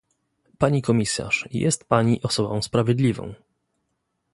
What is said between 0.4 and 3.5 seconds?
Pani komisarz, jest pani osobą sprawiedliwą